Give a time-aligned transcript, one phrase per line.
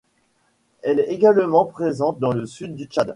[0.81, 3.09] Elle est également présente dans le sud du Tchad.